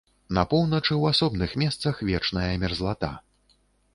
[0.35, 3.13] На поўначы ў асобных месцах вечная мерзлата.